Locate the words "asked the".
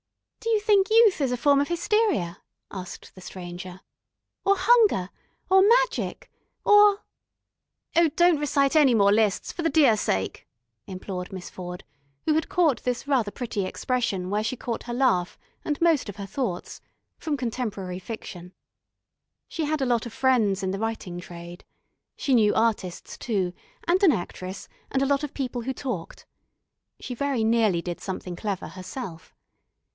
2.71-3.21